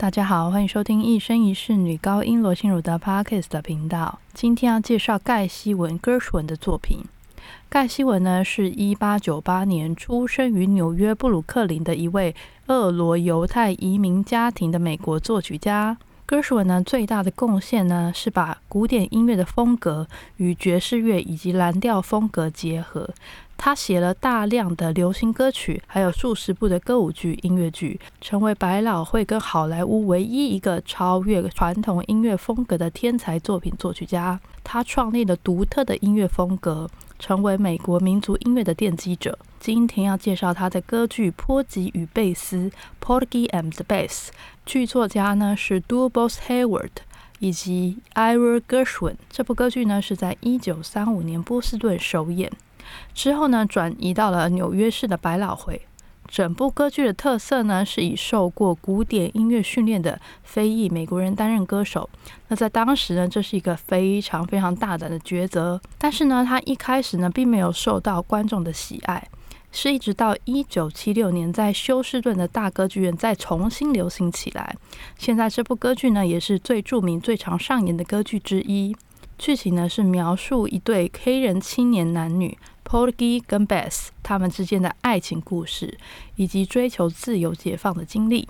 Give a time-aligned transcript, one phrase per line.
[0.00, 4.20] 大家好，欢迎收听一生一世女高音罗心如的 Parkes 的频道。
[4.32, 7.04] 今天要介绍盖希文 Gershwin 的作品。
[7.68, 12.32] 盖希文呢，是一八九八年出生于纽约布鲁克林的一位
[12.68, 15.96] 俄罗犹太移民家庭的美国作曲家。
[16.28, 20.06] Gershwin 呢，最大的贡献呢，是把古典音乐的风格
[20.36, 23.08] 与爵士乐以及蓝调风格结合。
[23.56, 34.38] 他写了大量的流行歌曲，还有数十部的歌舞剧、音乐剧，成为百老汇跟好莱坞唯一一个超越传统音乐风格的天才作品作曲家。
[34.62, 39.38] 他创立了独特的音乐风格，成为美国民族音乐的奠基者。
[39.58, 42.70] 今天要介绍他的歌剧《波吉与贝斯》
[43.02, 44.28] （Porgy and the Bass），
[44.64, 46.90] 剧作家呢是 d u b o s Hayward
[47.40, 49.16] 以及 Ira Gershwin。
[49.28, 52.50] 这部歌剧呢是在一九三五年波士顿首演。
[53.12, 55.82] 之后呢，转移到了纽约市的百老汇。
[56.28, 62.08] 整部歌剧的特色呢，是以受过古典音乐训练的非裔美国人担任歌手。
[62.48, 65.80] 那在当时呢，这是一个非常非常大胆的抉择。
[65.96, 69.26] 但是呢，他一开始呢，并没有受到观众的喜爱，
[69.72, 74.76] 是一直到一九七六年在休斯顿的大歌剧院再重新流行起来。
[75.16, 78.94] 现在这部歌剧呢，也是最著名、最常上演的歌剧之一。
[79.38, 82.58] 剧情呢，是描述一对黑人青年男女。
[82.88, 85.98] Porgy 跟 Bess 他们之间的爱情故事，
[86.36, 88.48] 以及追求自由解放的经历。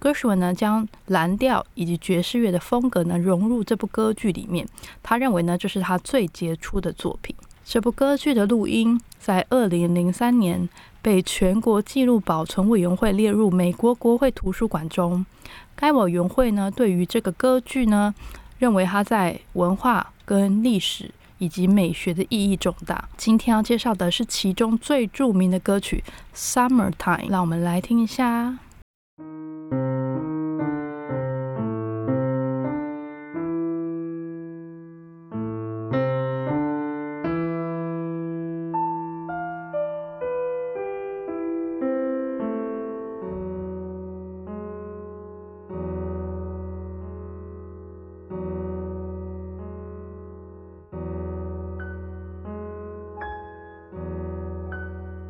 [0.00, 4.66] Gershwin 呢，将蓝调以及爵士乐的风格呢融入这部歌剧里面。
[5.00, 7.36] 他认为呢，这是他最杰出的作品。
[7.64, 10.68] 这部歌剧的录音在二零零三年
[11.00, 15.24] 被全国纪录保存委员会列入美国国会图书馆中。
[15.76, 18.12] 该委员会呢，对于这个歌剧呢，
[18.58, 21.12] 认为它在文化跟历史。
[21.42, 23.08] 以及美学的意义重大。
[23.16, 26.04] 今天要介绍的是其中最著名的歌曲
[26.38, 28.56] 《Summertime》，让我们来听一下。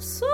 [0.00, 0.29] só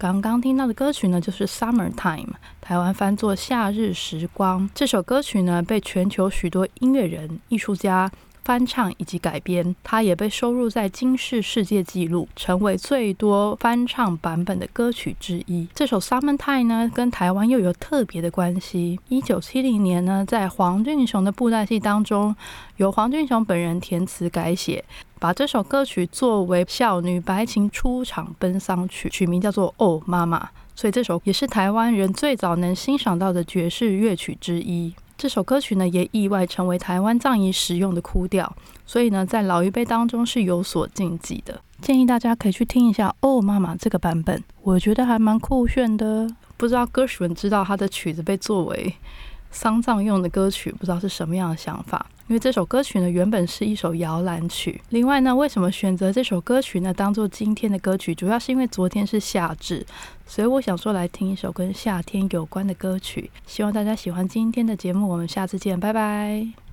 [0.00, 2.24] 刚刚听到的歌曲呢，就是《Summertime》，
[2.58, 4.62] 台湾翻作《夏日时光》。
[4.74, 8.10] 这首歌曲呢，被全球许多音乐人、艺术家。
[8.42, 15.68] 翻唱以及改编，它也被收录在金氏世界纪录，成为最多翻唱版本的歌曲之一。
[15.74, 18.98] 这首《Summertime》呢，跟台湾又有特别的关系。
[19.08, 22.34] 一九七零年呢，在黄俊雄的布袋戏当中，
[22.78, 24.82] 由黄俊雄本人填词改写，
[25.20, 30.42] 把这首歌曲作为孝女白琴出场奔丧曲，取名叫做《哦妈妈》。
[30.74, 34.94] 所以这首也是台湾人最早能欣赏到的爵士乐曲之一。
[35.18, 38.50] 这首歌曲呢，也意外成为台湾葬仪使用的哭调，
[38.86, 41.60] 所以呢，在老一辈当中是有所禁忌的。
[41.82, 46.26] 建议大家可以去听一下《哦妈妈》这个版本，我觉得还蛮酷炫的。
[46.56, 48.94] 不知道歌手们知道他的曲子被作为
[49.50, 52.06] 丧葬用的歌曲，不知道是什么样的想法。
[52.30, 54.80] 因为这首歌曲呢，原本是一首摇篮曲。
[54.90, 58.14] 另外呢，为什么选择这首歌曲呢，当做今天的歌曲？
[58.14, 59.84] 主要是因为昨天是夏至，
[60.24, 63.28] 所以我想说来听一首跟夏天有关的歌曲。
[63.48, 66.69] 希望大家喜欢今天的节目，我们下次见，拜拜。